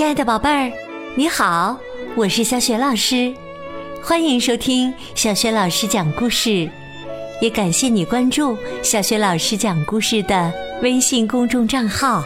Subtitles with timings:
[0.00, 0.72] 亲爱的宝贝儿，
[1.14, 1.78] 你好，
[2.16, 3.34] 我是小雪老师，
[4.02, 6.66] 欢迎收听小雪老师讲故事，
[7.42, 10.50] 也感谢你关注小雪老师讲故事的
[10.80, 12.24] 微信公众账号。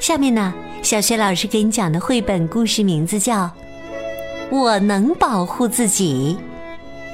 [0.00, 3.44] 下面呢，小雪老师给你讲的绘本故事名字叫
[4.50, 6.38] 《我能保护自己》，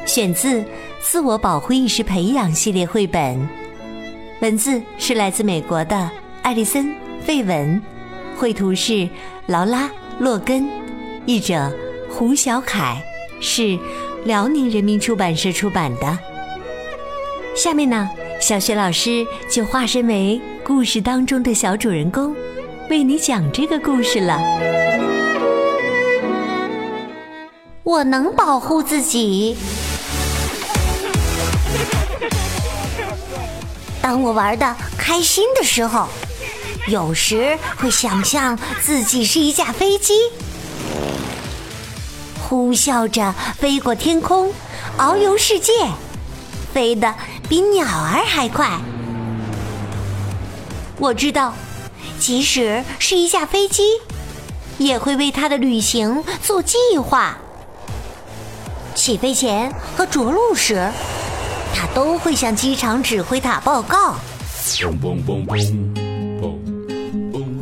[0.09, 0.61] 选自
[1.01, 3.49] 《自我保护意识培养》系列绘本，
[4.41, 6.09] 文字是来自美国的
[6.43, 6.87] 艾丽森·
[7.25, 7.83] 费文。
[8.37, 9.09] 绘图是
[9.47, 9.87] 劳拉·
[10.19, 10.69] 洛根，
[11.25, 11.73] 译者
[12.11, 13.03] 胡小凯，
[13.41, 13.79] 是
[14.25, 16.19] 辽宁人民出版社出版的。
[17.55, 18.11] 下面呢，
[18.41, 22.35] 小雪老师就化身为故事当中的小主人公，
[22.91, 24.41] 为你讲这个故事了。
[27.85, 29.57] 我能保护自己。
[34.03, 36.09] 当我玩的开心的时候。
[36.87, 40.13] 有时会想象自己是一架飞机，
[42.43, 44.53] 呼啸着飞过天空，
[44.99, 45.73] 遨游世界，
[46.75, 47.15] 飞得
[47.49, 48.69] 比鸟儿还快。
[50.99, 51.55] 我知道，
[52.19, 53.85] 即使是一架飞机，
[54.77, 57.39] 也会为它的旅行做计划。
[58.95, 60.93] 起飞前和着陆时，
[61.75, 64.17] 它都会向机场指挥塔报告。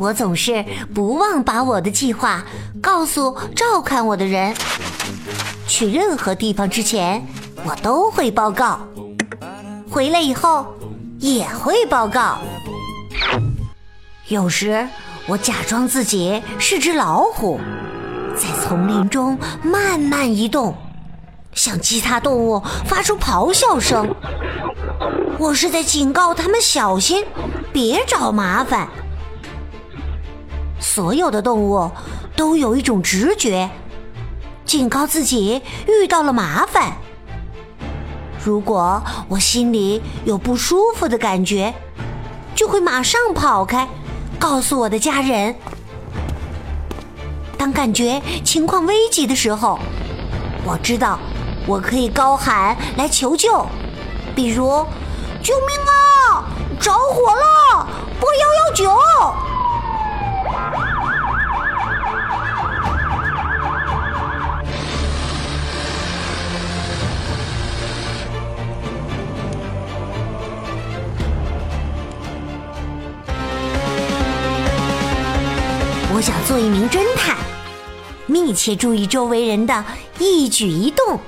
[0.03, 2.43] 我总是不忘把我的计划
[2.81, 4.53] 告诉照看我的人。
[5.65, 7.25] 去任何地方之前，
[7.63, 8.79] 我都会报告；
[9.89, 10.67] 回来以后
[11.19, 12.37] 也会报告。
[14.27, 14.85] 有时
[15.25, 17.57] 我假装自己是只老虎，
[18.35, 20.75] 在丛林中慢慢移动，
[21.53, 24.13] 向其他动物发出咆哮声。
[25.39, 27.23] 我是在警告他们小心，
[27.71, 28.89] 别找麻烦。
[30.83, 31.89] 所有的动物
[32.35, 33.69] 都有一种直觉，
[34.65, 36.91] 警告自己遇到了麻烦。
[38.43, 41.73] 如果我心里有不舒服的感觉，
[42.53, 43.87] 就会马上跑开，
[44.37, 45.55] 告诉我的家人。
[47.57, 49.79] 当感觉情况危急的时候，
[50.65, 51.17] 我知道
[51.65, 53.65] 我可以高喊来求救，
[54.35, 54.85] 比如
[55.41, 55.69] “救命
[56.33, 56.43] 啊，
[56.77, 57.87] 着火了，
[58.19, 58.91] 拨幺幺九”。
[76.23, 77.35] 想做一名侦探，
[78.27, 79.83] 密切注意周围人的
[80.19, 81.19] 一举一动，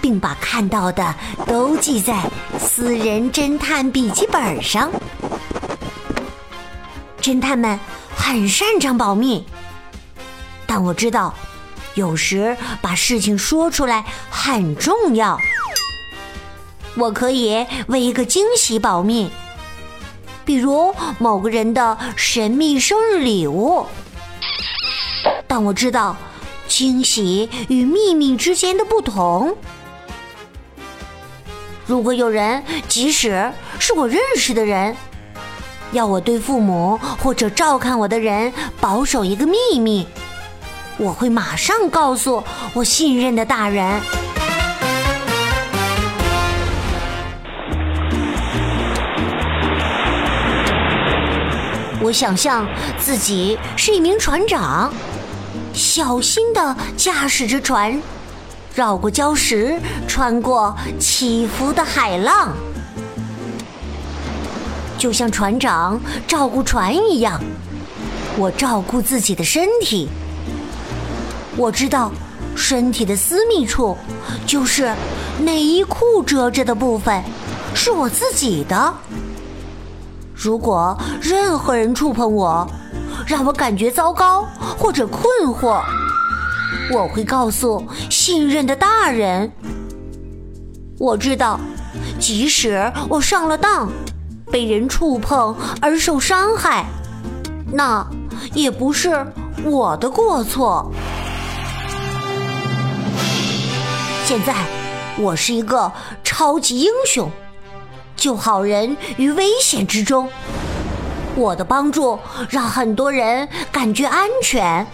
[0.00, 1.14] 并把看到的
[1.46, 2.28] 都记在
[2.58, 4.90] 私人侦探笔记本上。
[7.22, 7.78] 侦探们
[8.16, 9.46] 很擅长保密，
[10.66, 11.32] 但我知道，
[11.94, 15.38] 有时把事情说出来很重要。
[16.96, 19.30] 我可以为一个惊喜保密。
[20.42, 23.86] 比如某个人的神秘生日礼物，
[25.50, 26.16] 但我知道
[26.68, 29.56] 惊喜与秘密之间的不同。
[31.88, 34.96] 如果有人，即使是我认识的人，
[35.90, 40.06] 要我对父母或者照看我的人保守一个秘密，
[40.96, 44.00] 我会马上告诉我信任的大人。
[52.00, 52.64] 我想象
[52.96, 54.92] 自己是一名船长，
[55.72, 58.00] 小心地驾驶着船，
[58.74, 62.52] 绕过礁石，穿过起伏的海浪，
[64.98, 67.40] 就像船长照顾船一样，
[68.36, 70.08] 我照顾自己的身体。
[71.56, 72.12] 我知道，
[72.54, 73.96] 身体的私密处，
[74.46, 74.94] 就是
[75.38, 77.22] 内衣裤遮着的部分，
[77.74, 78.94] 是我自己的。
[80.34, 82.66] 如果任何人触碰我，
[83.30, 84.44] 让我感觉糟糕
[84.76, 85.80] 或者困惑，
[86.92, 89.52] 我会告诉信任的大人。
[90.98, 91.60] 我知道，
[92.18, 93.88] 即使我上了当，
[94.50, 96.84] 被人触碰而受伤害，
[97.72, 98.04] 那
[98.52, 99.24] 也不是
[99.62, 100.90] 我的过错。
[104.24, 104.56] 现在，
[105.16, 105.92] 我是一个
[106.24, 107.30] 超级英雄。
[108.16, 110.28] 救好人于危险之中，
[111.40, 112.18] 我的帮助
[112.50, 114.86] 让很多人感觉安全。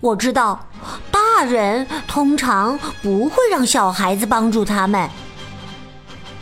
[0.00, 0.66] 我知道，
[1.10, 5.08] 大人通常不会让小孩子帮助他们。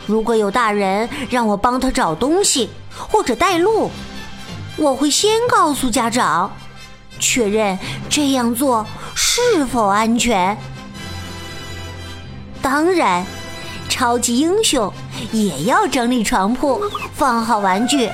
[0.05, 2.69] 如果有大人让我帮他找东西
[3.09, 3.89] 或者带路，
[4.75, 6.51] 我会先告诉家长，
[7.19, 7.79] 确认
[8.09, 8.85] 这样做
[9.15, 10.57] 是否安全。
[12.61, 13.25] 当然，
[13.87, 14.91] 超级英雄
[15.31, 16.81] 也要整理床铺，
[17.13, 18.09] 放好玩具，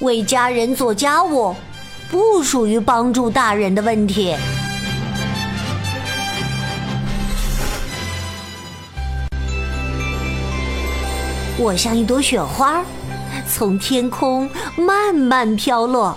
[0.00, 1.54] 为家人做家务，
[2.10, 4.34] 不属于帮助大人的问题。
[11.60, 12.84] 我像一朵雪花，
[13.48, 16.16] 从天空慢慢飘落，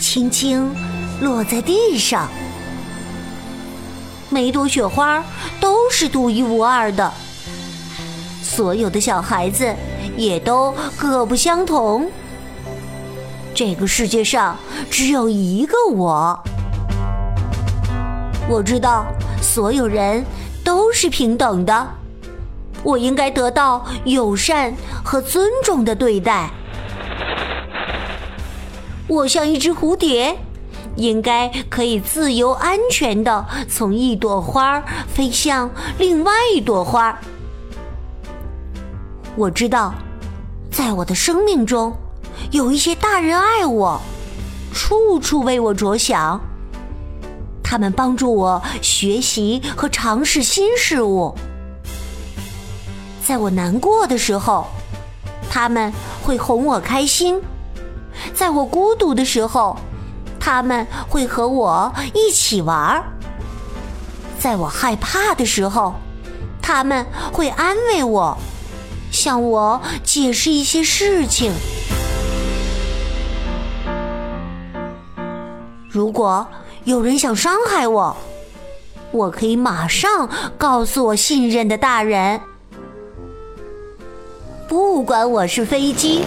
[0.00, 0.74] 轻轻
[1.20, 2.28] 落在地上。
[4.30, 5.24] 每朵雪花
[5.60, 7.12] 都是独一无二的，
[8.48, 9.72] 所有的小孩子
[10.16, 12.10] 也都各不相同。
[13.54, 14.56] 这个世界上
[14.90, 16.42] 只有一个我，
[18.48, 19.04] 我知道
[19.42, 20.24] 所有人
[20.64, 21.88] 都是平等的。
[22.82, 24.74] 我应该得到友善
[25.04, 26.50] 和尊重的对待。
[29.06, 30.38] 我像一只蝴蝶，
[30.96, 37.20] 应该可以自由安全的从一朵花飞向另外一朵花。
[39.38, 39.94] 我知道，
[40.68, 41.96] 在我的生命中，
[42.50, 44.00] 有一些大人爱我，
[44.74, 46.40] 处处为我着想。
[47.62, 51.32] 他们帮助我学习和尝试新事物。
[53.24, 54.66] 在我难过的时候，
[55.48, 57.36] 他们会哄我开心；
[58.34, 59.76] 在我孤独的时候，
[60.40, 63.04] 他们会和我一起玩儿；
[64.36, 65.94] 在我害怕的时候，
[66.60, 68.36] 他们会安慰我，
[69.18, 71.52] 向我解释一些事情。
[75.90, 76.46] 如果
[76.84, 78.16] 有人想伤害我，
[79.10, 82.40] 我可以马上告诉我信任的大人。
[84.68, 86.22] 不管我是飞机、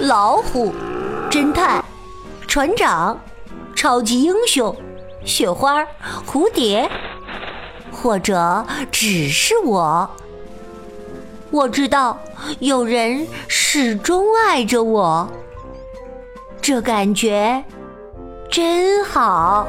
[0.00, 0.74] 老虎、
[1.30, 1.84] 侦探、
[2.48, 3.16] 船长、
[3.76, 4.74] 超级英雄、
[5.24, 5.86] 雪花、
[6.26, 6.90] 蝴蝶，
[7.92, 10.10] 或者只是我，
[11.52, 12.18] 我知道
[12.60, 15.30] 有人始终爱着我，
[16.62, 17.62] 这感觉
[18.50, 19.66] 真好。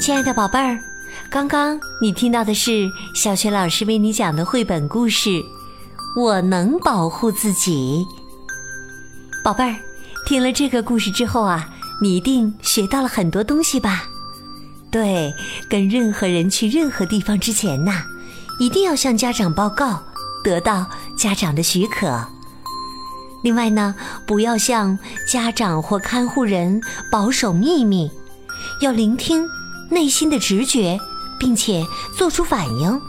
[0.00, 0.78] 亲爱的宝贝儿，
[1.28, 5.28] 刚刚你听到的是小雪老师为你讲的绘本故事
[6.16, 8.06] 《我能保护自己》。
[9.44, 9.76] 宝贝儿，
[10.26, 11.70] 听了这个故事之后啊，
[12.02, 14.02] 你一定学到了很多东西吧？
[14.90, 15.32] 对，
[15.70, 18.02] 跟任何人去任何地方之前呐，
[18.58, 20.02] 一定要向家长报告，
[20.42, 20.84] 得到
[21.16, 22.26] 家长的许可。
[23.44, 23.94] 另外呢，
[24.26, 28.10] 不要向家长或看护人保守秘密，
[28.80, 29.46] 要聆听。
[29.88, 30.98] 内心的直觉，
[31.38, 31.86] 并且
[32.18, 33.00] 做出反应，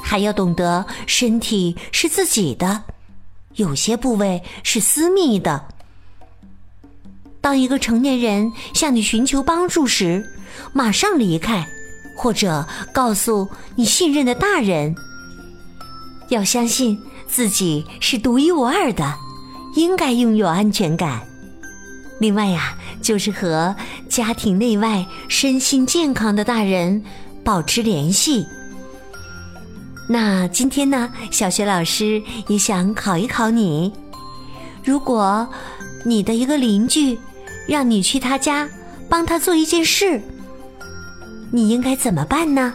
[0.00, 2.84] 还要懂得身体是自己的，
[3.56, 5.66] 有些部位是私密的。
[7.40, 10.24] 当一个成年人向你寻求帮助时，
[10.72, 11.66] 马上离开，
[12.14, 14.94] 或者告诉你信任的大人。
[16.28, 19.14] 要相信自己是独一无二的，
[19.74, 21.20] 应该拥有安全感。
[22.20, 23.74] 另外呀，就是和
[24.08, 27.02] 家庭内外身心健康的大人
[27.42, 28.46] 保持联系。
[30.08, 33.90] 那今天呢，小学老师也想考一考你：
[34.84, 35.48] 如果
[36.04, 37.18] 你的一个邻居
[37.66, 38.68] 让你去他家
[39.08, 40.20] 帮他做一件事，
[41.50, 42.74] 你应该怎么办呢？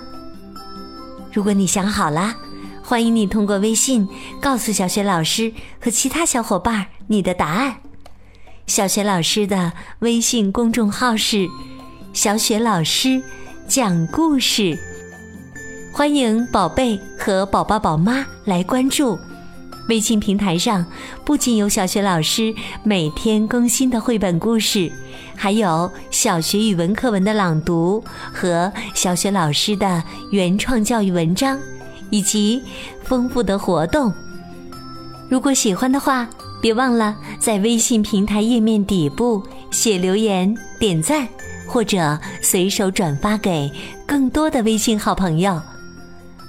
[1.34, 2.36] 如果你想好了，
[2.82, 4.08] 欢迎你通过微信
[4.42, 5.52] 告诉小雪老师
[5.82, 7.78] 和其他小伙伴你的答案。
[8.68, 11.48] 小雪老师的微信公众号是
[12.14, 13.22] “小雪老师
[13.68, 14.78] 讲故事”，
[15.94, 19.20] 欢迎宝贝和宝宝宝妈来关注。
[19.88, 20.86] 微信平台上
[21.24, 24.92] 不仅有小学老师每天更新的绘本故事，
[25.36, 31.60] 还有小学语文课文的朗读和小学老师的原创教育文章，
[32.10, 32.64] 以及
[33.04, 34.12] 丰富的活动。
[35.30, 36.28] 如果喜欢的话，
[36.62, 41.28] 别忘了在微信平台页面底部写留言、点赞，
[41.68, 43.72] 或者随手转发给
[44.08, 45.62] 更多的微信好朋友。